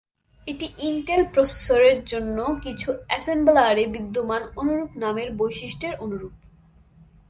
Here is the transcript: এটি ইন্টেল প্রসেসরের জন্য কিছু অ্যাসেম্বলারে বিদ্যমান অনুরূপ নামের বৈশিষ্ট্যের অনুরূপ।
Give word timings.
এটি 0.47 0.67
ইন্টেল 0.79 1.21
প্রসেসরের 1.33 1.97
জন্য 2.05 2.37
কিছু 2.63 2.89
অ্যাসেম্বলারে 3.07 3.83
বিদ্যমান 3.87 4.41
অনুরূপ 4.55 4.91
নামের 4.95 5.29
বৈশিষ্ট্যের 5.37 5.93
অনুরূপ। 5.99 6.33